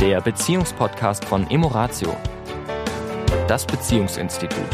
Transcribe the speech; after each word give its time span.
der 0.00 0.22
Beziehungspodcast 0.22 1.26
von 1.26 1.50
Emoratio, 1.50 2.16
das 3.46 3.66
Beziehungsinstitut. 3.66 4.64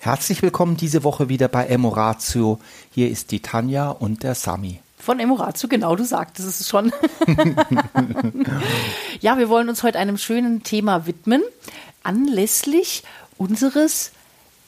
Herzlich 0.00 0.40
willkommen 0.40 0.78
diese 0.78 1.04
Woche 1.04 1.28
wieder 1.28 1.48
bei 1.48 1.66
Emoratio. 1.66 2.58
Hier 2.92 3.10
ist 3.10 3.30
die 3.30 3.40
Tanja 3.40 3.90
und 3.90 4.22
der 4.22 4.34
Sami. 4.34 4.80
Von 4.98 5.20
Emoratio, 5.20 5.68
genau, 5.68 5.94
du 5.96 6.04
sagtest 6.04 6.62
es 6.62 6.66
schon. 6.66 6.94
ja, 9.20 9.36
wir 9.36 9.50
wollen 9.50 9.68
uns 9.68 9.82
heute 9.82 9.98
einem 9.98 10.16
schönen 10.16 10.62
Thema 10.62 11.06
widmen, 11.06 11.42
anlässlich 12.02 13.02
unseres 13.36 14.12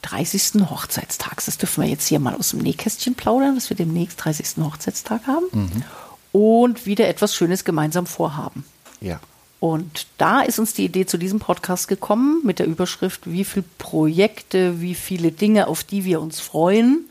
30. 0.01 0.69
Hochzeitstags. 0.69 1.45
Das 1.45 1.57
dürfen 1.57 1.83
wir 1.83 1.89
jetzt 1.89 2.07
hier 2.07 2.19
mal 2.19 2.35
aus 2.35 2.49
dem 2.49 2.59
Nähkästchen 2.59 3.15
plaudern, 3.15 3.55
dass 3.55 3.69
wir 3.69 3.77
demnächst 3.77 4.23
30. 4.23 4.63
Hochzeitstag 4.63 5.27
haben 5.27 5.45
mhm. 5.51 5.83
und 6.31 6.85
wieder 6.85 7.07
etwas 7.07 7.35
Schönes 7.35 7.65
gemeinsam 7.65 8.05
vorhaben. 8.05 8.65
Ja. 9.01 9.19
Und 9.59 10.07
da 10.17 10.41
ist 10.41 10.57
uns 10.57 10.73
die 10.73 10.85
Idee 10.85 11.05
zu 11.05 11.17
diesem 11.17 11.39
Podcast 11.39 11.87
gekommen 11.89 12.41
mit 12.43 12.59
der 12.59 12.67
Überschrift, 12.67 13.29
wie 13.29 13.43
viele 13.43 13.65
Projekte, 13.77 14.79
wie 14.79 14.95
viele 14.95 15.31
Dinge, 15.31 15.67
auf 15.67 15.83
die 15.83 16.05
wir 16.05 16.21
uns 16.21 16.39
freuen, 16.39 17.05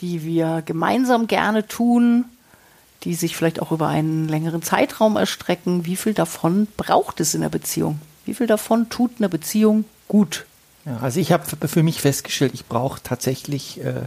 die 0.00 0.22
wir 0.22 0.62
gemeinsam 0.64 1.26
gerne 1.26 1.66
tun, 1.66 2.26
die 3.02 3.14
sich 3.14 3.36
vielleicht 3.36 3.60
auch 3.60 3.72
über 3.72 3.88
einen 3.88 4.28
längeren 4.28 4.62
Zeitraum 4.62 5.16
erstrecken. 5.16 5.84
Wie 5.84 5.96
viel 5.96 6.14
davon 6.14 6.68
braucht 6.76 7.20
es 7.20 7.34
in 7.34 7.40
der 7.40 7.48
Beziehung? 7.48 8.00
Wie 8.24 8.34
viel 8.34 8.46
davon 8.46 8.88
tut 8.88 9.12
eine 9.18 9.28
Beziehung 9.28 9.84
gut? 10.06 10.46
Ja, 10.88 10.98
also 11.02 11.20
ich 11.20 11.32
habe 11.32 11.44
für 11.68 11.82
mich 11.82 12.00
festgestellt, 12.00 12.52
ich 12.54 12.64
brauche 12.64 13.02
tatsächlich 13.02 13.84
äh, 13.84 14.06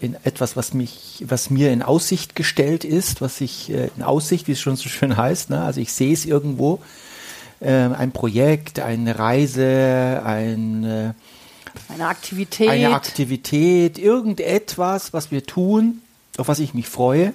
in 0.00 0.16
etwas, 0.24 0.56
was 0.56 0.72
mich, 0.72 1.22
was 1.26 1.50
mir 1.50 1.70
in 1.70 1.82
Aussicht 1.82 2.34
gestellt 2.34 2.84
ist, 2.84 3.20
was 3.20 3.40
ich 3.42 3.70
äh, 3.70 3.90
in 3.96 4.02
Aussicht, 4.02 4.48
wie 4.48 4.52
es 4.52 4.60
schon 4.60 4.76
so 4.76 4.88
schön 4.88 5.16
heißt, 5.16 5.50
ne? 5.50 5.62
also 5.62 5.80
ich 5.80 5.92
sehe 5.92 6.14
es 6.14 6.24
irgendwo, 6.24 6.80
äh, 7.60 7.72
ein 7.72 8.12
Projekt, 8.12 8.80
eine 8.80 9.18
Reise, 9.18 10.22
ein, 10.24 10.84
äh, 10.84 11.12
eine 11.92 12.06
Aktivität, 12.06 12.70
eine 12.70 12.94
Aktivität, 12.94 13.98
irgendetwas, 13.98 15.12
was 15.12 15.30
wir 15.30 15.44
tun, 15.44 16.00
auf 16.38 16.48
was 16.48 16.58
ich 16.58 16.72
mich 16.72 16.88
freue 16.88 17.34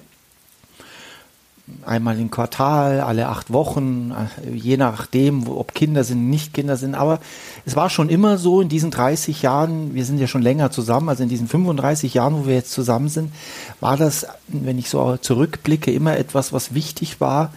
einmal 1.84 2.18
im 2.18 2.30
Quartal, 2.30 3.00
alle 3.00 3.28
acht 3.28 3.52
Wochen, 3.52 4.12
äh, 4.12 4.50
je 4.54 4.76
nachdem, 4.76 5.48
ob 5.48 5.74
Kinder 5.74 6.04
sind, 6.04 6.30
nicht 6.30 6.54
Kinder 6.54 6.76
sind. 6.76 6.94
Aber 6.94 7.20
es 7.64 7.76
war 7.76 7.90
schon 7.90 8.08
immer 8.08 8.38
so 8.38 8.60
in 8.60 8.68
diesen 8.68 8.90
30 8.90 9.42
Jahren, 9.42 9.94
wir 9.94 10.04
sind 10.04 10.18
ja 10.18 10.26
schon 10.26 10.42
länger 10.42 10.70
zusammen, 10.70 11.08
also 11.08 11.22
in 11.22 11.28
diesen 11.28 11.48
35 11.48 12.14
Jahren, 12.14 12.34
wo 12.34 12.46
wir 12.46 12.54
jetzt 12.54 12.72
zusammen 12.72 13.08
sind, 13.08 13.32
war 13.80 13.96
das, 13.96 14.26
wenn 14.48 14.78
ich 14.78 14.90
so 14.90 15.16
zurückblicke, 15.16 15.90
immer 15.92 16.16
etwas, 16.16 16.52
was 16.52 16.74
wichtig 16.74 17.20
war, 17.20 17.52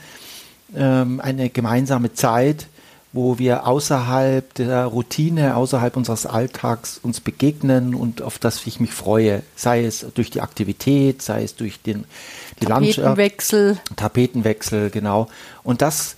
ähm, 0.75 1.19
eine 1.19 1.49
gemeinsame 1.49 2.13
Zeit, 2.13 2.67
wo 3.13 3.37
wir 3.37 3.67
außerhalb 3.67 4.53
der 4.55 4.85
Routine, 4.85 5.55
außerhalb 5.55 5.95
unseres 5.95 6.25
Alltags 6.25 6.99
uns 7.01 7.21
begegnen 7.21 7.93
und 7.93 8.23
auf 8.23 8.39
das 8.39 8.65
ich 8.65 8.79
mich 8.79 8.91
freue. 8.91 9.43
Sei 9.55 9.85
es 9.85 10.05
durch 10.15 10.31
die 10.31 10.41
Aktivität, 10.41 11.21
sei 11.21 11.43
es 11.43 11.55
durch 11.55 11.79
den, 11.81 12.05
die 12.59 12.65
Tapetenwechsel. 12.65 13.67
Landschaft. 13.67 13.97
Tapetenwechsel, 13.97 14.89
genau. 14.89 15.27
Und 15.63 15.83
das 15.83 16.15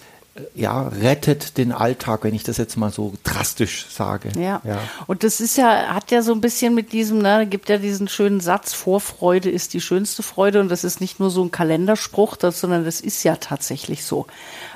ja, 0.54 0.90
rettet 0.90 1.58
den 1.58 1.72
Alltag, 1.72 2.24
wenn 2.24 2.36
ich 2.36 2.44
das 2.44 2.58
jetzt 2.58 2.76
mal 2.76 2.92
so 2.92 3.14
drastisch 3.24 3.88
sage. 3.90 4.30
Ja. 4.38 4.62
ja. 4.66 4.80
Und 5.08 5.24
das 5.24 5.40
ist 5.40 5.56
ja, 5.56 5.94
hat 5.94 6.12
ja 6.12 6.22
so 6.22 6.34
ein 6.34 6.42
bisschen 6.42 6.76
mit 6.76 6.92
diesem, 6.92 7.20
ne, 7.20 7.48
gibt 7.48 7.70
ja 7.70 7.78
diesen 7.78 8.10
schönen 8.10 8.42
Satz, 8.42 8.74
Vorfreude 8.74 9.50
ist 9.50 9.74
die 9.74 9.80
schönste 9.80 10.24
Freude 10.24 10.60
und 10.60 10.68
das 10.68 10.84
ist 10.84 11.00
nicht 11.00 11.22
nur 11.22 11.30
so 11.30 11.42
ein 11.42 11.52
Kalenderspruch, 11.52 12.36
das, 12.36 12.60
sondern 12.60 12.84
das 12.84 13.00
ist 13.00 13.24
ja 13.24 13.38
tatsächlich 13.38 14.04
so. 14.04 14.28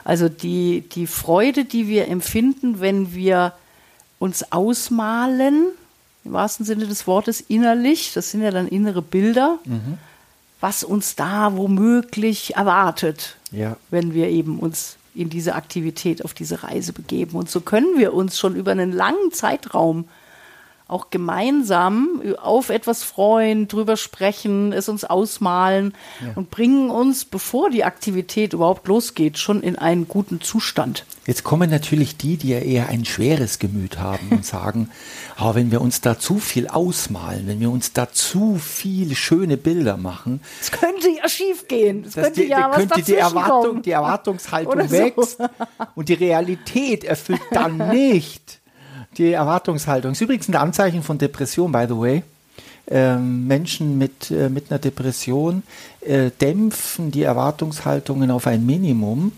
Also 0.06 0.30
die, 0.30 0.88
die 0.94 1.08
Freude, 1.08 1.66
die 1.66 1.90
wir 1.90 2.08
empfinden, 2.08 2.80
wenn 2.80 3.14
wir 3.14 3.52
uns 4.18 4.54
ausmalen, 4.54 5.66
im 6.24 6.34
wahrsten 6.34 6.66
Sinne 6.66 6.88
des 6.88 7.06
Wortes 7.06 7.42
innerlich, 7.42 8.14
das 8.14 8.32
sind 8.32 8.42
ja 8.44 8.52
dann 8.52 8.68
innere 8.68 9.02
Bilder, 9.02 9.60
mhm. 9.66 9.98
was 10.62 10.86
uns 10.86 11.18
da 11.18 11.58
womöglich 11.58 12.56
erwartet, 12.56 13.36
ja. 13.52 13.76
wenn 13.90 14.14
wir 14.14 14.30
eben 14.30 14.60
uns 14.60 14.99
in 15.20 15.30
diese 15.30 15.56
Aktivität, 15.56 16.24
auf 16.24 16.34
diese 16.34 16.64
Reise 16.64 16.94
begeben. 16.94 17.38
Und 17.38 17.50
so 17.50 17.60
können 17.60 17.98
wir 17.98 18.14
uns 18.14 18.40
schon 18.40 18.56
über 18.56 18.72
einen 18.72 18.94
langen 18.94 19.32
Zeitraum 19.32 20.08
auch 20.90 21.12
gemeinsam 21.12 22.22
auf 22.42 22.70
etwas 22.70 23.04
freuen, 23.04 23.68
drüber 23.68 23.96
sprechen, 23.96 24.74
es 24.74 24.90
uns 24.90 25.06
ausmalen 25.06 25.94
ja. 26.20 26.34
und 26.36 26.50
bringen 26.50 26.90
uns, 26.90 27.26
bevor 27.26 27.70
die 27.70 27.84
Aktivität 27.84 28.54
überhaupt 28.54 28.88
losgeht, 28.88 29.38
schon 29.38 29.62
in 29.62 29.78
einen 29.78 30.08
guten 30.08 30.42
Zustand. 30.42 31.06
Jetzt 31.28 31.44
kommen 31.44 31.70
natürlich 31.70 32.18
die, 32.18 32.38
die 32.38 32.50
ja 32.50 32.60
eher 32.60 32.90
ein 32.90 33.06
schweres 33.06 33.60
Gemüt 33.60 34.00
haben 34.00 34.30
und 34.32 34.46
sagen, 34.48 34.90
oh, 35.40 35.54
wenn 35.54 35.70
wir 35.72 35.80
uns 35.80 36.02
da 36.02 36.18
zu 36.18 36.40
viel 36.40 36.68
ausmalen, 36.68 37.48
wenn 37.48 37.60
wir 37.60 37.70
uns 37.70 37.94
da 37.94 38.12
zu 38.12 38.56
viele 38.56 39.14
schöne 39.14 39.58
Bilder 39.58 39.96
machen. 39.96 40.42
Es 40.60 40.72
könnte 40.72 41.08
ja 41.10 41.30
schief 41.30 41.68
gehen. 41.68 42.04
Es 42.08 42.16
könnte 42.16 42.42
die, 42.42 42.48
ja 42.48 42.70
könnte 42.70 42.96
was 42.96 43.06
die, 43.06 43.14
Erwartung, 43.14 43.84
die 43.84 43.92
Erwartungshaltung 43.92 44.90
wächst 44.90 45.38
so. 45.38 45.46
und 45.94 46.10
die 46.10 46.16
Realität 46.16 47.04
erfüllt 47.04 47.42
dann 47.52 47.78
nicht 47.92 48.59
die 49.18 49.32
Erwartungshaltung. 49.32 50.12
Ist 50.12 50.22
übrigens 50.22 50.48
ein 50.48 50.56
Anzeichen 50.56 51.04
von 51.04 51.18
Depression, 51.18 51.72
by 51.72 51.86
the 51.88 51.98
way. 51.98 52.24
Ähm, 52.92 53.46
Menschen 53.46 53.98
mit, 53.98 54.32
äh, 54.32 54.50
mit 54.50 54.72
einer 54.72 54.80
Depression 54.80 55.62
äh, 56.02 56.32
dämpfen 56.42 57.12
die 57.12 57.22
Erwartungshaltungen 57.22 58.32
auf 58.32 58.48
ein 58.48 58.66
Minimum, 58.66 59.32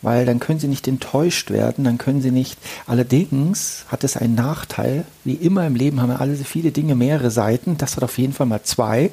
weil 0.00 0.24
dann 0.24 0.40
können 0.40 0.60
sie 0.60 0.68
nicht 0.68 0.88
enttäuscht 0.88 1.50
werden, 1.50 1.84
dann 1.84 1.98
können 1.98 2.22
sie 2.22 2.30
nicht. 2.30 2.58
Allerdings 2.86 3.84
hat 3.88 4.02
es 4.02 4.16
einen 4.16 4.34
Nachteil, 4.34 5.04
wie 5.24 5.34
immer 5.34 5.66
im 5.66 5.74
Leben 5.74 6.00
haben 6.00 6.08
wir 6.08 6.22
alle 6.22 6.36
viele 6.36 6.70
Dinge 6.70 6.94
mehrere 6.94 7.30
Seiten, 7.30 7.76
das 7.76 7.96
hat 7.96 8.02
auf 8.02 8.16
jeden 8.16 8.32
Fall 8.32 8.46
mal 8.46 8.62
zwei 8.62 9.10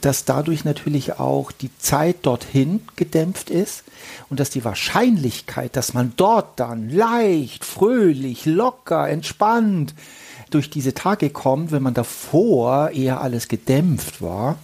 dass 0.00 0.24
dadurch 0.24 0.64
natürlich 0.64 1.18
auch 1.18 1.52
die 1.52 1.70
Zeit 1.78 2.18
dorthin 2.22 2.80
gedämpft 2.96 3.50
ist 3.50 3.84
und 4.28 4.40
dass 4.40 4.50
die 4.50 4.64
Wahrscheinlichkeit, 4.64 5.76
dass 5.76 5.94
man 5.94 6.12
dort 6.16 6.58
dann 6.58 6.90
leicht, 6.90 7.64
fröhlich, 7.64 8.46
locker, 8.46 9.08
entspannt 9.08 9.94
durch 10.50 10.70
diese 10.70 10.94
Tage 10.94 11.30
kommt, 11.30 11.72
wenn 11.72 11.82
man 11.82 11.94
davor 11.94 12.90
eher 12.90 13.20
alles 13.20 13.48
gedämpft 13.48 14.22
war, 14.22 14.58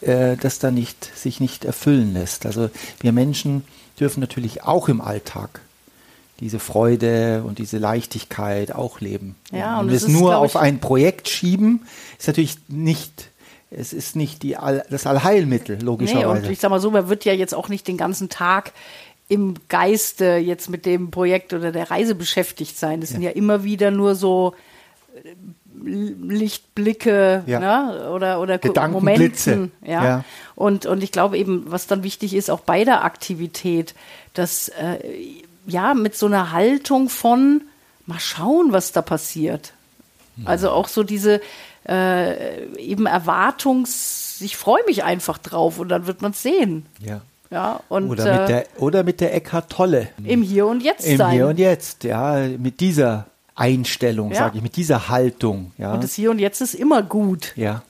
äh, 0.00 0.36
dass 0.36 0.58
da 0.58 0.70
nicht, 0.70 1.16
sich 1.16 1.40
nicht 1.40 1.64
erfüllen 1.64 2.12
lässt. 2.12 2.46
Also 2.46 2.70
wir 3.00 3.12
Menschen 3.12 3.64
dürfen 3.98 4.20
natürlich 4.20 4.62
auch 4.62 4.88
im 4.88 5.00
Alltag 5.00 5.60
diese 6.40 6.58
Freude 6.58 7.44
und 7.46 7.58
diese 7.58 7.78
Leichtigkeit 7.78 8.72
auch 8.72 9.00
leben. 9.00 9.36
Ja, 9.52 9.80
und, 9.80 9.88
und 9.88 9.94
es 9.94 10.06
nur 10.06 10.36
auf 10.36 10.56
ein 10.56 10.80
Projekt 10.80 11.28
schieben, 11.28 11.86
ist 12.18 12.26
natürlich 12.26 12.58
nicht 12.68 13.25
es 13.70 13.92
ist 13.92 14.16
nicht 14.16 14.42
die 14.42 14.56
All, 14.56 14.84
das 14.90 15.06
Allheilmittel, 15.06 15.82
logischerweise. 15.82 16.26
Nee, 16.26 16.46
und 16.46 16.50
ich 16.50 16.60
sag 16.60 16.70
mal 16.70 16.80
so, 16.80 16.90
man 16.90 17.08
wird 17.08 17.24
ja 17.24 17.32
jetzt 17.32 17.54
auch 17.54 17.68
nicht 17.68 17.88
den 17.88 17.96
ganzen 17.96 18.28
Tag 18.28 18.72
im 19.28 19.54
Geiste 19.68 20.36
jetzt 20.36 20.70
mit 20.70 20.86
dem 20.86 21.10
Projekt 21.10 21.52
oder 21.52 21.72
der 21.72 21.90
Reise 21.90 22.14
beschäftigt 22.14 22.78
sein. 22.78 23.00
Das 23.00 23.10
ja. 23.10 23.14
sind 23.14 23.22
ja 23.22 23.30
immer 23.30 23.64
wieder 23.64 23.90
nur 23.90 24.14
so 24.14 24.54
äh, 25.14 25.34
Lichtblicke 25.84 27.42
ja. 27.46 27.60
ne? 27.60 28.10
oder, 28.10 28.40
oder 28.40 28.58
Momenten. 28.88 29.72
Ja. 29.84 30.04
ja. 30.04 30.24
Und, 30.54 30.86
und 30.86 31.02
ich 31.02 31.10
glaube 31.10 31.36
eben, 31.36 31.64
was 31.66 31.86
dann 31.86 32.02
wichtig 32.02 32.34
ist, 32.34 32.50
auch 32.50 32.60
bei 32.60 32.84
der 32.84 33.04
Aktivität, 33.04 33.94
dass 34.32 34.68
äh, 34.68 34.98
ja 35.66 35.94
mit 35.94 36.16
so 36.16 36.26
einer 36.26 36.52
Haltung 36.52 37.08
von 37.08 37.62
mal 38.06 38.20
schauen, 38.20 38.72
was 38.72 38.92
da 38.92 39.02
passiert. 39.02 39.72
Also 40.44 40.70
auch 40.70 40.86
so 40.88 41.02
diese, 41.02 41.40
äh, 41.88 42.66
eben 42.78 43.06
Erwartungs, 43.06 44.38
ich 44.40 44.56
freue 44.56 44.84
mich 44.86 45.04
einfach 45.04 45.38
drauf 45.38 45.78
und 45.78 45.88
dann 45.88 46.06
wird 46.06 46.22
man 46.22 46.32
es 46.32 46.42
sehen. 46.42 46.86
Ja. 47.00 47.20
Ja, 47.48 47.80
und, 47.88 48.10
oder, 48.10 48.24
mit 48.24 48.40
äh, 48.40 48.46
der, 48.46 48.66
oder 48.78 49.04
mit 49.04 49.20
der 49.20 49.32
Eckhart 49.32 49.70
Tolle. 49.70 50.08
Im 50.24 50.42
Hier 50.42 50.66
und 50.66 50.82
Jetzt 50.82 51.06
Im 51.06 51.16
sein. 51.16 51.32
Hier 51.32 51.46
und 51.46 51.60
Jetzt, 51.60 52.02
ja, 52.02 52.44
mit 52.58 52.80
dieser 52.80 53.26
Einstellung, 53.54 54.32
ja. 54.32 54.38
sage 54.38 54.56
ich, 54.56 54.62
mit 54.64 54.74
dieser 54.74 55.08
Haltung. 55.08 55.72
Ja. 55.78 55.94
Und 55.94 56.02
das 56.02 56.14
Hier 56.14 56.32
und 56.32 56.40
Jetzt 56.40 56.60
ist 56.60 56.74
immer 56.74 57.04
gut. 57.04 57.52
Ja. 57.54 57.82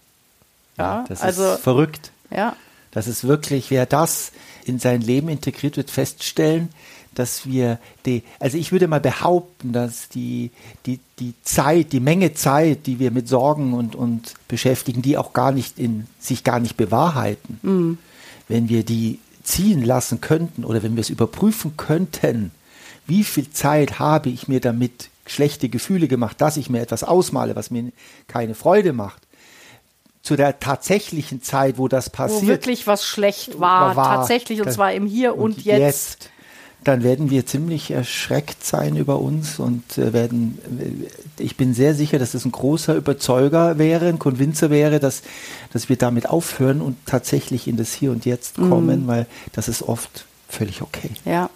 Ja, 0.76 1.06
das 1.08 1.22
also, 1.22 1.54
ist 1.54 1.60
verrückt. 1.60 2.10
Ja. 2.30 2.54
Das 2.90 3.06
ist 3.06 3.26
wirklich, 3.26 3.70
wer 3.70 3.86
das 3.86 4.32
in 4.64 4.78
sein 4.78 5.00
Leben 5.00 5.28
integriert 5.28 5.76
wird, 5.76 5.90
feststellen, 5.90 6.68
dass 7.18 7.46
wir 7.46 7.78
die, 8.04 8.22
also 8.38 8.58
ich 8.58 8.72
würde 8.72 8.88
mal 8.88 9.00
behaupten, 9.00 9.72
dass 9.72 10.08
die, 10.08 10.50
die, 10.84 11.00
die 11.18 11.34
Zeit, 11.42 11.92
die 11.92 12.00
Menge 12.00 12.34
Zeit, 12.34 12.86
die 12.86 12.98
wir 12.98 13.10
mit 13.10 13.26
Sorgen 13.26 13.72
und, 13.72 13.96
und 13.96 14.34
beschäftigen, 14.48 15.02
die 15.02 15.16
auch 15.16 15.32
gar 15.32 15.50
nicht 15.50 15.78
in, 15.78 16.06
sich 16.20 16.44
gar 16.44 16.60
nicht 16.60 16.76
bewahrheiten, 16.76 17.58
mhm. 17.62 17.98
wenn 18.48 18.68
wir 18.68 18.84
die 18.84 19.18
ziehen 19.42 19.82
lassen 19.82 20.20
könnten 20.20 20.64
oder 20.64 20.82
wenn 20.82 20.94
wir 20.94 21.00
es 21.00 21.10
überprüfen 21.10 21.76
könnten, 21.76 22.50
wie 23.06 23.24
viel 23.24 23.50
Zeit 23.50 23.98
habe 23.98 24.28
ich 24.28 24.46
mir 24.46 24.60
damit 24.60 25.08
schlechte 25.26 25.68
Gefühle 25.68 26.08
gemacht, 26.08 26.40
dass 26.40 26.56
ich 26.56 26.68
mir 26.68 26.80
etwas 26.80 27.02
ausmale, 27.02 27.56
was 27.56 27.70
mir 27.70 27.92
keine 28.28 28.54
Freude 28.54 28.92
macht, 28.92 29.22
zu 30.22 30.36
der 30.36 30.58
tatsächlichen 30.58 31.40
Zeit, 31.40 31.78
wo 31.78 31.88
das 31.88 32.10
passiert. 32.10 32.42
Wo 32.42 32.46
wirklich 32.48 32.86
was 32.86 33.06
schlecht 33.06 33.60
war, 33.60 33.94
war 33.96 34.16
tatsächlich, 34.16 34.60
und 34.60 34.70
zwar 34.72 34.92
im 34.92 35.06
Hier 35.06 35.36
und, 35.36 35.56
und 35.56 35.64
jetzt. 35.64 35.78
jetzt 35.78 36.30
dann 36.86 37.02
werden 37.02 37.30
wir 37.30 37.46
ziemlich 37.46 37.90
erschreckt 37.90 38.64
sein 38.64 38.96
über 38.96 39.18
uns 39.18 39.58
und 39.58 39.98
äh, 39.98 40.12
werden, 40.12 40.58
äh, 40.78 41.42
ich 41.42 41.56
bin 41.56 41.74
sehr 41.74 41.94
sicher, 41.94 42.18
dass 42.18 42.34
es 42.34 42.44
ein 42.44 42.52
großer 42.52 42.94
Überzeuger 42.94 43.76
wäre, 43.76 44.08
ein 44.08 44.20
Konvinzer 44.20 44.70
wäre, 44.70 45.00
dass, 45.00 45.22
dass 45.72 45.88
wir 45.88 45.96
damit 45.96 46.28
aufhören 46.28 46.80
und 46.80 46.96
tatsächlich 47.04 47.66
in 47.66 47.76
das 47.76 47.92
Hier 47.92 48.12
und 48.12 48.24
Jetzt 48.24 48.58
mhm. 48.58 48.70
kommen, 48.70 49.02
mhm. 49.02 49.06
weil 49.08 49.26
das 49.52 49.68
ist 49.68 49.82
oft 49.82 50.26
völlig 50.48 50.80
okay. 50.80 51.10
Ja. 51.24 51.50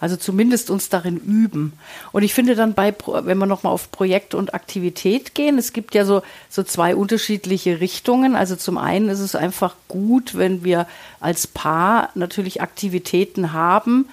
Also 0.00 0.16
zumindest 0.16 0.70
uns 0.70 0.88
darin 0.88 1.16
üben. 1.16 1.72
Und 2.12 2.24
ich 2.24 2.34
finde 2.34 2.56
dann 2.56 2.74
bei, 2.74 2.92
wenn 3.06 3.38
wir 3.38 3.46
nochmal 3.46 3.72
auf 3.72 3.90
Projekt 3.90 4.34
und 4.34 4.52
Aktivität 4.52 5.34
gehen, 5.34 5.56
es 5.56 5.72
gibt 5.72 5.94
ja 5.94 6.04
so, 6.04 6.22
so 6.50 6.62
zwei 6.62 6.96
unterschiedliche 6.96 7.80
Richtungen. 7.80 8.34
Also 8.34 8.56
zum 8.56 8.76
einen 8.76 9.08
ist 9.08 9.20
es 9.20 9.34
einfach 9.34 9.76
gut, 9.88 10.36
wenn 10.36 10.64
wir 10.64 10.86
als 11.20 11.46
Paar 11.46 12.10
natürlich 12.14 12.60
Aktivitäten 12.60 13.52
haben, 13.52 14.08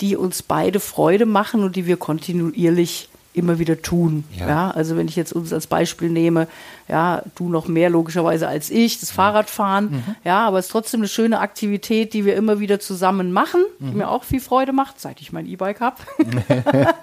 die 0.00 0.16
uns 0.16 0.42
beide 0.42 0.80
Freude 0.80 1.26
machen 1.26 1.62
und 1.62 1.76
die 1.76 1.86
wir 1.86 1.96
kontinuierlich 1.96 3.08
immer 3.36 3.58
wieder 3.58 3.82
tun. 3.82 4.24
Ja. 4.38 4.48
ja. 4.48 4.70
also 4.70 4.96
wenn 4.96 5.08
ich 5.08 5.16
jetzt 5.16 5.32
uns 5.32 5.52
als 5.52 5.66
Beispiel 5.66 6.08
nehme, 6.08 6.48
ja, 6.88 7.22
du 7.34 7.50
noch 7.50 7.68
mehr 7.68 7.90
logischerweise 7.90 8.48
als 8.48 8.70
ich, 8.70 8.98
das 8.98 9.10
Fahrradfahren, 9.10 9.90
mhm. 9.90 10.16
ja, 10.24 10.46
aber 10.46 10.58
es 10.58 10.66
ist 10.66 10.72
trotzdem 10.72 11.00
eine 11.00 11.08
schöne 11.08 11.40
Aktivität, 11.40 12.14
die 12.14 12.24
wir 12.24 12.34
immer 12.34 12.60
wieder 12.60 12.80
zusammen 12.80 13.32
machen, 13.32 13.62
die 13.78 13.92
mhm. 13.92 13.98
mir 13.98 14.08
auch 14.08 14.24
viel 14.24 14.40
Freude 14.40 14.72
macht, 14.72 15.00
seit 15.00 15.20
ich 15.20 15.32
mein 15.32 15.46
E-Bike 15.46 15.80
habe. 15.80 15.96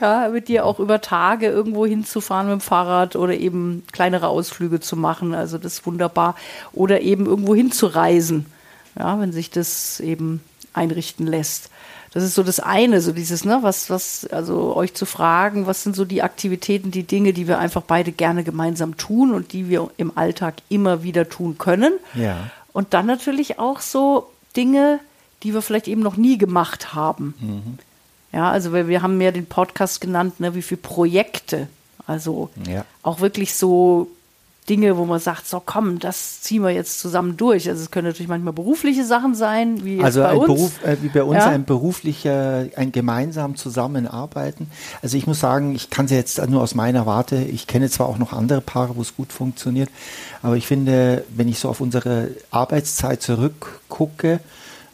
ja, 0.00 0.28
mit 0.28 0.46
dir 0.46 0.64
auch 0.64 0.78
über 0.78 1.00
Tage 1.00 1.46
irgendwo 1.46 1.86
hinzufahren 1.86 2.46
mit 2.46 2.60
dem 2.60 2.60
Fahrrad 2.60 3.16
oder 3.16 3.34
eben 3.34 3.82
kleinere 3.90 4.28
Ausflüge 4.28 4.78
zu 4.78 4.96
machen, 4.96 5.34
also 5.34 5.58
das 5.58 5.74
ist 5.74 5.86
wunderbar. 5.86 6.36
Oder 6.72 7.00
eben 7.00 7.26
irgendwo 7.26 7.56
hinzureisen, 7.56 8.46
ja, 8.96 9.18
wenn 9.18 9.32
sich 9.32 9.50
das 9.50 9.98
eben 9.98 10.40
einrichten 10.72 11.26
lässt. 11.26 11.70
Das 12.12 12.22
ist 12.22 12.34
so 12.34 12.42
das 12.42 12.60
eine, 12.60 13.00
so 13.00 13.12
dieses, 13.12 13.44
ne, 13.44 13.58
was, 13.62 13.90
was, 13.90 14.26
also 14.26 14.74
euch 14.76 14.94
zu 14.94 15.06
fragen, 15.06 15.66
was 15.66 15.82
sind 15.82 15.94
so 15.94 16.04
die 16.04 16.22
Aktivitäten, 16.22 16.90
die 16.90 17.02
Dinge, 17.02 17.32
die 17.32 17.46
wir 17.46 17.58
einfach 17.58 17.82
beide 17.82 18.12
gerne 18.12 18.44
gemeinsam 18.44 18.96
tun 18.96 19.34
und 19.34 19.52
die 19.52 19.68
wir 19.68 19.90
im 19.96 20.16
Alltag 20.16 20.54
immer 20.68 21.02
wieder 21.02 21.28
tun 21.28 21.58
können. 21.58 21.92
Ja. 22.14 22.50
Und 22.72 22.94
dann 22.94 23.06
natürlich 23.06 23.58
auch 23.58 23.80
so 23.80 24.30
Dinge, 24.56 25.00
die 25.42 25.52
wir 25.54 25.62
vielleicht 25.62 25.88
eben 25.88 26.02
noch 26.02 26.16
nie 26.16 26.38
gemacht 26.38 26.94
haben. 26.94 27.34
Mhm. 27.40 27.78
Ja, 28.32 28.50
also 28.50 28.72
wir, 28.72 28.88
wir 28.88 29.02
haben 29.02 29.20
ja 29.20 29.30
den 29.30 29.46
Podcast 29.46 30.00
genannt, 30.00 30.40
ne, 30.40 30.54
wie 30.54 30.62
viele 30.62 30.80
Projekte. 30.80 31.68
Also 32.06 32.50
ja. 32.66 32.84
auch 33.02 33.20
wirklich 33.20 33.54
so 33.54 34.10
Dinge, 34.68 34.96
wo 34.96 35.04
man 35.04 35.20
sagt, 35.20 35.46
so 35.46 35.62
komm, 35.64 35.98
das 35.98 36.40
ziehen 36.40 36.62
wir 36.62 36.70
jetzt 36.70 37.00
zusammen 37.00 37.36
durch. 37.36 37.68
Also 37.68 37.82
es 37.82 37.90
können 37.90 38.06
natürlich 38.06 38.28
manchmal 38.28 38.52
berufliche 38.52 39.04
Sachen 39.04 39.34
sein, 39.34 39.84
wie 39.84 40.02
also 40.02 40.20
bei 40.20 40.28
ein 40.28 40.38
uns. 40.38 40.46
Beruf, 40.46 40.84
äh, 40.84 40.96
wie 41.02 41.08
bei 41.08 41.22
uns 41.22 41.38
ja. 41.38 41.46
ein 41.46 41.64
beruflicher, 41.64 42.66
ein 42.76 42.92
gemeinsam 42.92 43.56
Zusammenarbeiten. 43.56 44.70
Also 45.02 45.16
ich 45.16 45.26
muss 45.26 45.40
sagen, 45.40 45.74
ich 45.74 45.90
kann 45.90 46.06
es 46.06 46.10
jetzt 46.10 46.46
nur 46.48 46.62
aus 46.62 46.74
meiner 46.74 47.06
Warte. 47.06 47.36
Ich 47.36 47.66
kenne 47.66 47.88
zwar 47.88 48.08
auch 48.08 48.18
noch 48.18 48.32
andere 48.32 48.60
Paare, 48.60 48.96
wo 48.96 49.02
es 49.02 49.16
gut 49.16 49.32
funktioniert, 49.32 49.88
aber 50.42 50.56
ich 50.56 50.66
finde, 50.66 51.24
wenn 51.34 51.48
ich 51.48 51.58
so 51.58 51.68
auf 51.68 51.80
unsere 51.80 52.30
Arbeitszeit 52.50 53.22
zurückgucke, 53.22 54.40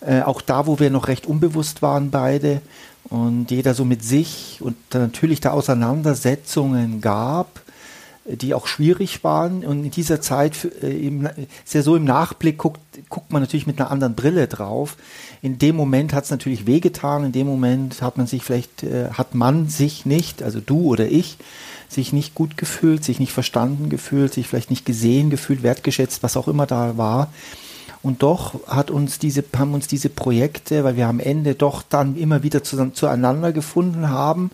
äh, 0.01 0.23
auch 0.23 0.41
da, 0.41 0.67
wo 0.67 0.79
wir 0.79 0.91
noch 0.91 1.09
recht 1.09 1.27
unbewusst 1.27 1.83
waren 1.83 2.11
beide 2.11 2.61
und 3.09 3.51
jeder 3.51 3.75
so 3.75 3.85
mit 3.85 4.05
sich 4.05 4.59
und 4.61 4.77
natürlich 4.93 5.41
da 5.41 5.51
Auseinandersetzungen 5.51 7.01
gab, 7.01 7.64
die 8.27 8.55
auch 8.55 8.67
schwierig 8.67 9.23
waren. 9.23 9.65
Und 9.65 9.85
in 9.85 9.91
dieser 9.91 10.21
Zeit, 10.21 10.69
äh, 10.83 11.11
ist 11.65 11.75
ja 11.75 11.83
so 11.83 11.97
im 11.97 12.05
Nachblick, 12.05 12.59
guckt, 12.59 12.81
guckt 13.09 13.33
man 13.33 13.43
natürlich 13.43 13.67
mit 13.67 13.81
einer 13.81 13.91
anderen 13.91 14.15
Brille 14.15 14.49
drauf. 14.49 14.97
In 15.43 15.59
dem 15.59 15.77
Moment 15.77 16.13
hat 16.13 16.25
es 16.25 16.31
natürlich 16.31 16.67
wehgetan, 16.67 17.25
in 17.25 17.33
dem 17.33 17.47
Moment 17.47 18.01
hat 18.01 18.17
man 18.17 18.27
sich 18.27 18.43
vielleicht, 18.43 18.83
äh, 18.83 19.11
hat 19.11 19.35
man 19.35 19.69
sich 19.69 20.07
nicht, 20.07 20.43
also 20.43 20.61
du 20.61 20.85
oder 20.85 21.07
ich, 21.07 21.37
sich 21.89 22.13
nicht 22.13 22.35
gut 22.35 22.57
gefühlt, 22.57 23.05
sich 23.05 23.21
nicht 23.21 23.33
verstanden 23.33 23.91
gefühlt, 23.91 24.33
sich 24.33 24.49
vielleicht 24.49 24.71
nicht 24.71 24.87
gesehen 24.87 25.31
gefühlt, 25.31 25.63
wertgeschätzt, 25.63 26.23
was 26.23 26.37
auch 26.37 26.49
immer 26.49 26.67
da 26.67 26.97
war. 26.97 27.31
Und 28.03 28.23
doch 28.23 28.67
hat 28.67 28.91
uns 28.91 29.19
diese, 29.19 29.43
haben 29.57 29.73
uns 29.73 29.87
diese 29.87 30.11
Projekte, 30.11 30.85
weil 30.85 30.97
wir 30.97 31.09
am 31.09 31.21
Ende 31.21 31.55
doch 31.55 31.83
dann 31.83 32.17
immer 32.17 32.43
wieder 32.43 32.63
zueinander 32.63 33.53
gefunden 33.53 34.11
haben, 34.11 34.51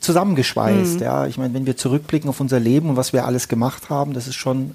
zusammengeschweißt. 0.00 0.96
Mhm. 0.96 1.02
Ja, 1.02 1.26
ich 1.26 1.38
meine, 1.38 1.54
wenn 1.54 1.66
wir 1.66 1.76
zurückblicken 1.76 2.28
auf 2.28 2.40
unser 2.40 2.60
Leben 2.60 2.90
und 2.90 2.96
was 2.96 3.12
wir 3.12 3.24
alles 3.26 3.48
gemacht 3.48 3.90
haben, 3.90 4.12
das 4.12 4.26
ist 4.26 4.36
schon, 4.36 4.72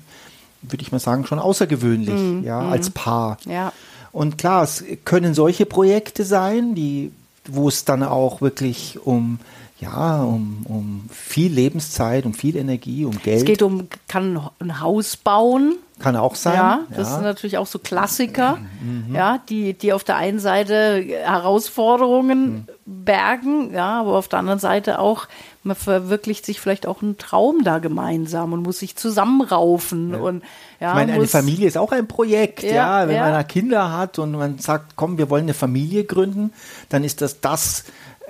würde 0.62 0.82
ich 0.82 0.92
mal 0.92 1.00
sagen, 1.00 1.26
schon 1.26 1.40
außergewöhnlich, 1.40 2.20
mhm. 2.20 2.44
ja, 2.44 2.62
mhm. 2.62 2.72
als 2.72 2.90
Paar. 2.90 3.38
Ja. 3.46 3.74
Und 4.12 4.38
klar, 4.38 4.64
es 4.64 4.84
können 5.06 5.34
solche 5.34 5.66
Projekte 5.66 6.24
sein, 6.24 6.74
die, 6.76 7.12
wo 7.48 7.68
es 7.68 7.86
dann 7.86 8.04
auch 8.04 8.42
wirklich 8.42 9.00
um 9.04 9.40
ja, 9.80 10.22
um, 10.24 10.66
um 10.66 11.06
viel 11.10 11.54
Lebenszeit, 11.54 12.26
um 12.26 12.34
viel 12.34 12.58
Energie, 12.58 13.06
um 13.06 13.18
Geld. 13.22 13.40
Es 13.40 13.46
geht 13.46 13.62
um, 13.62 13.88
kann 14.08 14.50
ein 14.60 14.82
Haus 14.82 15.16
bauen. 15.16 15.78
Kann 16.00 16.16
auch 16.16 16.36
sein. 16.36 16.56
Ja, 16.56 16.80
das 16.90 17.10
ja. 17.10 17.16
sind 17.16 17.24
natürlich 17.24 17.58
auch 17.58 17.68
so 17.68 17.78
Klassiker, 17.78 18.58
mhm. 18.82 19.14
ja, 19.14 19.40
die, 19.50 19.74
die 19.74 19.92
auf 19.92 20.06
der 20.06 20.16
einen 20.16 20.40
Seite 20.40 21.04
Herausforderungen 21.24 22.52
mhm. 22.52 22.66
bergen, 22.86 23.74
ja, 23.74 24.00
aber 24.00 24.16
auf 24.16 24.30
der 24.30 24.40
anderen 24.40 24.60
Seite 24.60 25.00
auch, 25.00 25.28
man 25.64 25.76
verwirklicht 25.76 26.46
sich 26.46 26.62
vielleicht 26.62 26.88
auch 26.88 27.02
einen 27.02 27.18
Traum 27.18 27.64
da 27.66 27.80
gemeinsam 27.80 28.54
und 28.54 28.64
muss 28.64 28.80
sich 28.80 28.96
zusammenraufen 28.96 30.12
ja. 30.12 30.20
und 30.20 30.44
ja. 30.80 30.90
Ich 30.90 30.96
meine, 30.96 31.14
eine 31.14 31.28
Familie 31.28 31.68
ist 31.68 31.78
auch 31.78 31.92
ein 31.92 32.08
Projekt, 32.08 32.64
ja, 32.64 33.04
ja 33.04 33.08
wenn 33.08 33.20
man 33.20 33.48
Kinder 33.48 33.92
hat 33.92 34.20
und 34.20 34.32
man 34.32 34.58
sagt, 34.60 34.96
komm, 34.96 35.18
wir 35.18 35.30
wollen 35.30 35.44
eine 35.44 35.54
Familie 35.54 36.06
gründen, 36.06 36.54
dann 36.88 37.04
ist 37.04 37.22
das 37.22 37.42
das, 37.42 37.84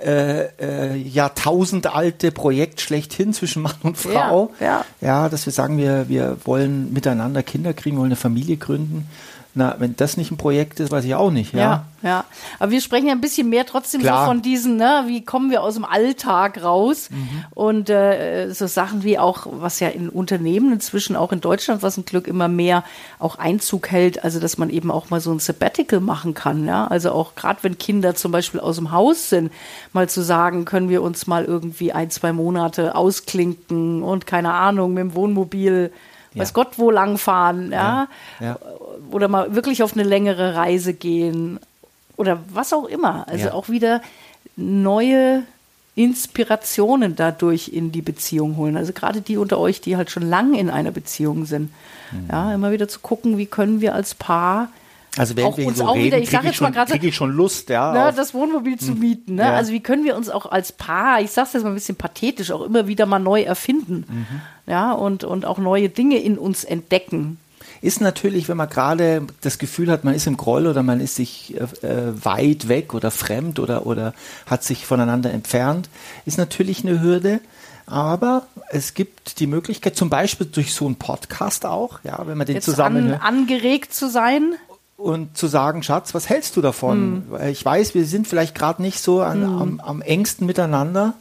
äh, 0.04 0.48
äh, 0.60 0.96
jahrtausendalte 0.96 2.32
Projekt 2.32 2.80
schlechthin 2.80 3.32
zwischen 3.32 3.62
Mann 3.62 3.76
und 3.82 3.98
Frau. 3.98 4.52
Ja, 4.60 4.66
ja. 4.66 4.84
ja, 5.00 5.28
dass 5.28 5.46
wir 5.46 5.52
sagen, 5.52 5.78
wir, 5.78 6.08
wir 6.08 6.36
wollen 6.44 6.92
miteinander 6.92 7.42
Kinder 7.42 7.72
kriegen, 7.72 7.96
wollen 7.96 8.06
eine 8.06 8.16
Familie 8.16 8.56
gründen. 8.56 9.08
Na, 9.52 9.74
wenn 9.78 9.96
das 9.96 10.16
nicht 10.16 10.30
ein 10.30 10.36
Projekt 10.36 10.78
ist, 10.78 10.92
weiß 10.92 11.04
ich 11.04 11.14
auch 11.16 11.32
nicht. 11.32 11.54
Ja, 11.54 11.60
ja. 11.60 12.08
ja. 12.08 12.24
Aber 12.60 12.70
wir 12.70 12.80
sprechen 12.80 13.08
ja 13.08 13.12
ein 13.12 13.20
bisschen 13.20 13.48
mehr 13.48 13.66
trotzdem 13.66 14.00
Klar. 14.00 14.24
so 14.24 14.30
von 14.30 14.42
diesen, 14.42 14.76
ne, 14.76 15.04
wie 15.06 15.24
kommen 15.24 15.50
wir 15.50 15.64
aus 15.64 15.74
dem 15.74 15.84
Alltag 15.84 16.62
raus? 16.62 17.10
Mhm. 17.10 17.44
Und 17.50 17.90
äh, 17.90 18.52
so 18.52 18.68
Sachen 18.68 19.02
wie 19.02 19.18
auch, 19.18 19.48
was 19.50 19.80
ja 19.80 19.88
in 19.88 20.08
Unternehmen 20.08 20.72
inzwischen 20.72 21.16
auch 21.16 21.32
in 21.32 21.40
Deutschland, 21.40 21.82
was 21.82 21.96
ein 21.96 22.04
Glück 22.04 22.28
immer 22.28 22.46
mehr 22.46 22.84
auch 23.18 23.38
Einzug 23.38 23.90
hält, 23.90 24.22
also 24.22 24.38
dass 24.38 24.56
man 24.56 24.70
eben 24.70 24.92
auch 24.92 25.10
mal 25.10 25.20
so 25.20 25.32
ein 25.32 25.40
Sabbatical 25.40 25.98
machen 25.98 26.34
kann. 26.34 26.66
Ja, 26.66 26.86
also 26.86 27.10
auch 27.10 27.34
gerade 27.34 27.58
wenn 27.62 27.76
Kinder 27.76 28.14
zum 28.14 28.30
Beispiel 28.30 28.60
aus 28.60 28.76
dem 28.76 28.92
Haus 28.92 29.30
sind, 29.30 29.50
mal 29.92 30.08
zu 30.08 30.22
sagen, 30.22 30.64
können 30.64 30.90
wir 30.90 31.02
uns 31.02 31.26
mal 31.26 31.44
irgendwie 31.44 31.92
ein, 31.92 32.10
zwei 32.10 32.32
Monate 32.32 32.94
ausklinken 32.94 34.04
und 34.04 34.28
keine 34.28 34.52
Ahnung 34.52 34.94
mit 34.94 35.00
dem 35.02 35.14
Wohnmobil 35.16 35.90
ja. 36.34 36.42
weiß 36.42 36.52
Gott 36.52 36.78
wo 36.78 36.90
langfahren, 36.90 37.72
ja? 37.72 38.08
ja? 38.40 38.58
Oder 39.10 39.28
mal 39.28 39.54
wirklich 39.54 39.82
auf 39.82 39.94
eine 39.94 40.04
längere 40.04 40.54
Reise 40.54 40.94
gehen 40.94 41.58
oder 42.16 42.38
was 42.52 42.72
auch 42.72 42.84
immer. 42.84 43.26
Also 43.28 43.50
auch 43.50 43.68
wieder 43.68 44.02
neue 44.56 45.42
Inspirationen 45.94 47.16
dadurch 47.16 47.68
in 47.68 47.92
die 47.92 48.02
Beziehung 48.02 48.56
holen. 48.56 48.76
Also 48.76 48.92
gerade 48.92 49.20
die 49.20 49.36
unter 49.36 49.58
euch, 49.58 49.80
die 49.80 49.96
halt 49.96 50.10
schon 50.10 50.28
lange 50.28 50.58
in 50.58 50.70
einer 50.70 50.92
Beziehung 50.92 51.46
sind. 51.46 51.72
Mhm. 52.12 52.28
Ja, 52.30 52.54
immer 52.54 52.70
wieder 52.72 52.88
zu 52.88 53.00
gucken, 53.00 53.38
wie 53.38 53.46
können 53.46 53.80
wir 53.80 53.94
als 53.94 54.14
Paar 54.14 54.68
also 55.20 55.36
während 55.36 55.58
wir 55.58 55.70
so 55.74 55.84
reden, 55.90 56.24
kriege 56.24 56.48
ich, 56.48 56.58
krieg 56.58 57.04
ich 57.04 57.14
schon 57.14 57.30
Lust, 57.30 57.68
ja. 57.68 57.92
Ne, 57.92 58.12
das 58.16 58.32
Wohnmobil 58.32 58.78
zu 58.78 58.92
hm. 58.92 59.00
mieten. 59.00 59.34
Ne? 59.34 59.42
Ja. 59.42 59.52
Also 59.52 59.70
wie 59.70 59.80
können 59.80 60.02
wir 60.02 60.16
uns 60.16 60.30
auch 60.30 60.46
als 60.46 60.72
Paar, 60.72 61.20
ich 61.20 61.30
sage 61.30 61.48
es 61.48 61.52
jetzt 61.52 61.62
mal 61.62 61.68
ein 61.68 61.74
bisschen 61.74 61.96
pathetisch, 61.96 62.50
auch 62.52 62.62
immer 62.62 62.86
wieder 62.86 63.04
mal 63.04 63.18
neu 63.18 63.42
erfinden. 63.42 64.06
Mhm. 64.08 64.40
Ja, 64.66 64.92
und, 64.92 65.24
und 65.24 65.44
auch 65.44 65.58
neue 65.58 65.90
Dinge 65.90 66.16
in 66.16 66.38
uns 66.38 66.64
entdecken. 66.64 67.38
Ist 67.82 68.00
natürlich, 68.00 68.48
wenn 68.48 68.56
man 68.56 68.70
gerade 68.70 69.26
das 69.42 69.58
Gefühl 69.58 69.90
hat, 69.90 70.04
man 70.04 70.14
ist 70.14 70.26
im 70.26 70.38
Groll 70.38 70.66
oder 70.66 70.82
man 70.82 71.00
ist 71.00 71.16
sich 71.16 71.54
äh, 71.54 71.86
äh, 71.86 72.24
weit 72.24 72.68
weg 72.68 72.94
oder 72.94 73.10
fremd 73.10 73.58
oder, 73.58 73.84
oder 73.84 74.14
hat 74.46 74.64
sich 74.64 74.86
voneinander 74.86 75.30
entfernt, 75.32 75.90
ist 76.24 76.38
natürlich 76.38 76.82
eine 76.82 77.02
Hürde. 77.02 77.40
Aber 77.84 78.46
es 78.70 78.94
gibt 78.94 79.38
die 79.40 79.46
Möglichkeit, 79.46 79.96
zum 79.96 80.08
Beispiel 80.08 80.46
durch 80.46 80.72
so 80.72 80.86
einen 80.86 80.94
Podcast 80.94 81.66
auch, 81.66 81.98
ja, 82.04 82.26
wenn 82.26 82.38
man 82.38 82.46
den 82.46 82.54
Jetzt 82.54 82.64
zusammen. 82.64 83.12
An, 83.12 83.20
angeregt 83.20 83.92
zu 83.92 84.08
sein 84.08 84.54
und 85.00 85.36
zu 85.36 85.46
sagen, 85.46 85.82
Schatz, 85.82 86.14
was 86.14 86.28
hältst 86.28 86.56
du 86.56 86.60
davon? 86.60 87.24
Mhm. 87.30 87.48
Ich 87.48 87.64
weiß, 87.64 87.94
wir 87.94 88.04
sind 88.04 88.28
vielleicht 88.28 88.54
gerade 88.54 88.82
nicht 88.82 89.00
so 89.00 89.22
an, 89.22 89.40
mhm. 89.40 89.62
am, 89.62 89.80
am, 89.80 90.02
engsten 90.02 90.46
miteinander. 90.46 91.14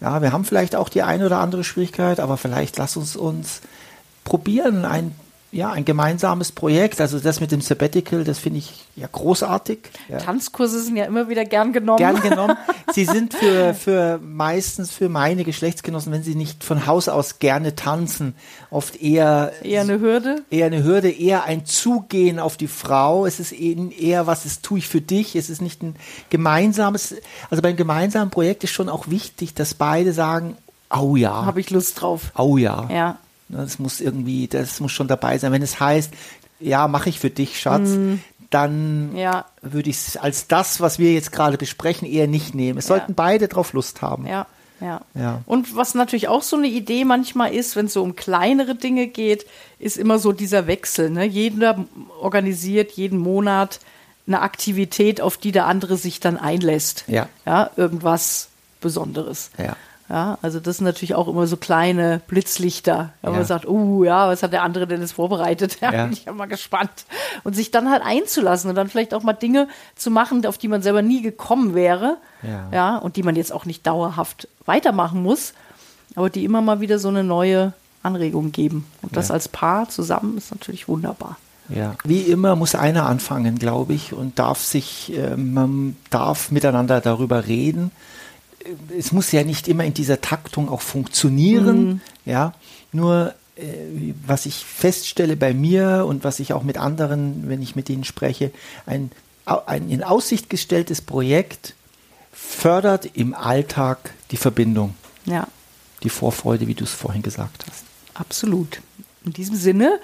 Ja, 0.00 0.22
wir 0.22 0.32
haben 0.32 0.44
vielleicht 0.44 0.76
auch 0.76 0.88
die 0.88 1.02
eine 1.02 1.26
oder 1.26 1.38
andere 1.38 1.64
Schwierigkeit, 1.64 2.20
aber 2.20 2.36
vielleicht 2.36 2.76
lass 2.76 2.96
uns 2.96 3.16
uns 3.16 3.60
probieren, 4.24 4.84
ein 4.84 5.14
ja, 5.54 5.70
ein 5.70 5.84
gemeinsames 5.84 6.50
Projekt. 6.50 7.00
Also 7.00 7.20
das 7.20 7.40
mit 7.40 7.52
dem 7.52 7.60
Sabbatical, 7.60 8.24
das 8.24 8.38
finde 8.38 8.58
ich 8.58 8.86
ja 8.96 9.06
großartig. 9.10 9.78
Ja. 10.08 10.18
Tanzkurse 10.18 10.82
sind 10.82 10.96
ja 10.96 11.04
immer 11.04 11.28
wieder 11.28 11.44
gern 11.44 11.72
genommen. 11.72 11.98
Gern 11.98 12.20
genommen. 12.20 12.56
Sie 12.92 13.04
sind 13.04 13.34
für, 13.34 13.72
für 13.74 14.18
meistens 14.18 14.90
für 14.90 15.08
meine 15.08 15.44
Geschlechtsgenossen, 15.44 16.12
wenn 16.12 16.22
sie 16.22 16.34
nicht 16.34 16.62
von 16.64 16.86
Haus 16.86 17.08
aus 17.08 17.38
gerne 17.38 17.74
tanzen, 17.74 18.34
oft 18.70 19.00
eher 19.00 19.52
eher 19.62 19.82
eine 19.82 20.00
Hürde. 20.00 20.42
Eher 20.50 20.66
eine 20.66 20.84
Hürde, 20.84 21.10
eher 21.10 21.44
ein 21.44 21.64
Zugehen 21.64 22.38
auf 22.38 22.56
die 22.56 22.68
Frau. 22.68 23.26
Es 23.26 23.40
ist 23.40 23.52
eher 23.52 24.26
was, 24.26 24.44
das 24.44 24.60
tue 24.60 24.78
ich 24.78 24.88
für 24.88 25.00
dich. 25.00 25.34
Es 25.34 25.50
ist 25.50 25.62
nicht 25.62 25.82
ein 25.82 25.96
gemeinsames, 26.30 27.16
also 27.50 27.62
beim 27.62 27.76
gemeinsamen 27.76 28.30
Projekt 28.30 28.64
ist 28.64 28.70
schon 28.70 28.88
auch 28.88 29.08
wichtig, 29.08 29.54
dass 29.54 29.74
beide 29.74 30.12
sagen, 30.12 30.56
oh 30.90 31.16
ja. 31.16 31.44
Habe 31.46 31.60
ich 31.60 31.70
Lust 31.70 32.00
drauf. 32.00 32.32
Oh 32.36 32.56
ja. 32.56 32.88
Ja. 32.90 33.18
Das 33.48 33.78
muss 33.78 34.00
irgendwie, 34.00 34.48
das 34.48 34.80
muss 34.80 34.92
schon 34.92 35.08
dabei 35.08 35.38
sein. 35.38 35.52
Wenn 35.52 35.62
es 35.62 35.80
heißt, 35.80 36.12
ja, 36.60 36.88
mache 36.88 37.08
ich 37.08 37.20
für 37.20 37.30
dich, 37.30 37.60
Schatz, 37.60 37.90
mm. 37.90 38.14
dann 38.50 39.16
ja. 39.16 39.44
würde 39.60 39.90
ich 39.90 39.96
es 39.96 40.16
als 40.16 40.48
das, 40.48 40.80
was 40.80 40.98
wir 40.98 41.12
jetzt 41.12 41.32
gerade 41.32 41.58
besprechen, 41.58 42.08
eher 42.08 42.26
nicht 42.26 42.54
nehmen. 42.54 42.78
Es 42.78 42.88
ja. 42.88 42.96
sollten 42.96 43.14
beide 43.14 43.48
drauf 43.48 43.72
Lust 43.72 44.02
haben. 44.02 44.26
Ja. 44.26 44.46
Ja. 44.80 45.00
ja. 45.14 45.40
Und 45.46 45.76
was 45.76 45.94
natürlich 45.94 46.28
auch 46.28 46.42
so 46.42 46.56
eine 46.56 46.66
Idee 46.66 47.04
manchmal 47.04 47.54
ist, 47.54 47.76
wenn 47.76 47.86
es 47.86 47.92
so 47.92 48.02
um 48.02 48.16
kleinere 48.16 48.74
Dinge 48.74 49.06
geht, 49.06 49.46
ist 49.78 49.96
immer 49.96 50.18
so 50.18 50.32
dieser 50.32 50.66
Wechsel. 50.66 51.10
Ne? 51.10 51.24
Jeder 51.24 51.84
organisiert 52.20 52.92
jeden 52.92 53.18
Monat 53.18 53.80
eine 54.26 54.40
Aktivität, 54.40 55.20
auf 55.20 55.36
die 55.36 55.52
der 55.52 55.66
andere 55.66 55.96
sich 55.96 56.20
dann 56.20 56.36
einlässt. 56.36 57.04
Ja. 57.06 57.28
Ja, 57.46 57.70
irgendwas 57.76 58.48
Besonderes. 58.80 59.50
Ja. 59.58 59.76
Ja, 60.08 60.38
also 60.42 60.60
das 60.60 60.76
sind 60.78 60.84
natürlich 60.84 61.14
auch 61.14 61.28
immer 61.28 61.46
so 61.46 61.56
kleine 61.56 62.20
Blitzlichter. 62.26 63.14
Wenn 63.22 63.32
ja. 63.32 63.38
man 63.38 63.46
sagt, 63.46 63.66
uh, 63.66 64.04
ja, 64.04 64.28
was 64.28 64.42
hat 64.42 64.52
der 64.52 64.62
andere 64.62 64.86
denn 64.86 65.00
jetzt 65.00 65.12
vorbereitet? 65.12 65.78
Ja, 65.84 65.92
ja. 65.92 66.04
bin 66.04 66.12
ich 66.12 66.24
ja 66.24 66.32
mal 66.32 66.46
gespannt. 66.46 66.90
Und 67.42 67.54
sich 67.54 67.70
dann 67.70 67.90
halt 67.90 68.02
einzulassen 68.02 68.70
und 68.70 68.76
dann 68.76 68.88
vielleicht 68.88 69.12
auch 69.12 69.22
mal 69.22 69.32
Dinge 69.34 69.68
zu 69.96 70.10
machen, 70.10 70.44
auf 70.46 70.56
die 70.56 70.68
man 70.68 70.82
selber 70.82 71.02
nie 71.02 71.20
gekommen 71.20 71.74
wäre. 71.74 72.18
Ja. 72.42 72.68
ja 72.72 72.96
und 72.98 73.16
die 73.16 73.22
man 73.22 73.36
jetzt 73.36 73.52
auch 73.52 73.64
nicht 73.64 73.86
dauerhaft 73.86 74.48
weitermachen 74.66 75.22
muss, 75.22 75.52
aber 76.14 76.30
die 76.30 76.44
immer 76.44 76.62
mal 76.62 76.80
wieder 76.80 76.98
so 76.98 77.08
eine 77.08 77.24
neue 77.24 77.72
Anregung 78.02 78.52
geben. 78.52 78.86
Und 79.02 79.16
das 79.16 79.30
als 79.30 79.48
Paar 79.48 79.88
zusammen 79.88 80.38
ist 80.38 80.50
natürlich 80.50 80.88
wunderbar. 80.88 81.36
Ja, 81.68 81.94
wie 82.04 82.20
immer 82.20 82.56
muss 82.56 82.74
einer 82.74 83.06
anfangen, 83.06 83.58
glaube 83.58 83.94
ich, 83.94 84.12
und 84.12 84.38
darf 84.38 84.62
sich, 84.62 85.16
äh, 85.16 85.36
man 85.36 85.96
darf 86.10 86.50
miteinander 86.50 87.00
darüber 87.00 87.46
reden 87.46 87.90
es 88.96 89.12
muss 89.12 89.32
ja 89.32 89.44
nicht 89.44 89.68
immer 89.68 89.84
in 89.84 89.94
dieser 89.94 90.20
Taktung 90.20 90.68
auch 90.68 90.80
funktionieren, 90.80 91.84
mhm. 91.84 92.00
ja. 92.24 92.54
Nur 92.92 93.34
äh, 93.56 94.14
was 94.26 94.46
ich 94.46 94.64
feststelle 94.64 95.36
bei 95.36 95.54
mir 95.54 96.04
und 96.08 96.24
was 96.24 96.40
ich 96.40 96.52
auch 96.52 96.62
mit 96.62 96.76
anderen, 96.76 97.48
wenn 97.48 97.62
ich 97.62 97.76
mit 97.76 97.88
ihnen 97.90 98.04
spreche, 98.04 98.50
ein, 98.86 99.10
ein 99.44 99.90
in 99.90 100.02
Aussicht 100.02 100.50
gestelltes 100.50 101.00
Projekt 101.00 101.74
fördert 102.32 103.06
im 103.14 103.34
Alltag 103.34 104.12
die 104.30 104.36
Verbindung. 104.36 104.94
Ja. 105.26 105.46
Die 106.02 106.10
Vorfreude, 106.10 106.66
wie 106.66 106.74
du 106.74 106.84
es 106.84 106.90
vorhin 106.90 107.22
gesagt 107.22 107.64
hast. 107.68 107.84
Absolut. 108.14 108.80
In 109.24 109.32
diesem 109.32 109.56
Sinne 109.56 110.00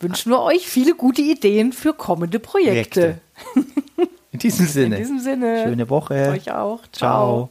wünschen 0.00 0.30
wir 0.30 0.40
euch 0.40 0.66
viele 0.66 0.94
gute 0.94 1.22
Ideen 1.22 1.72
für 1.72 1.94
kommende 1.94 2.38
Projekte. 2.38 3.20
Projekte. 3.54 3.70
In 4.32 4.38
diesem 4.38 4.66
Sinne. 4.68 4.96
In 4.96 5.02
diesem 5.02 5.20
Sinne. 5.20 5.64
Schöne 5.64 5.88
Woche. 5.88 6.30
Euch 6.30 6.50
auch. 6.52 6.82
Ciao. 6.92 7.48
Ciao. 7.48 7.50